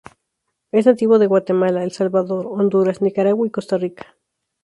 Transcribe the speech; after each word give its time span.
Es 0.71 0.87
nativo 0.87 1.19
de 1.19 1.27
Guatemala, 1.27 1.83
El 1.83 1.91
Salvador, 1.91 2.47
Honduras, 2.49 3.03
Nicaragua 3.03 3.45
y 3.45 3.51
Costa 3.51 3.77
Rica. 3.77 4.17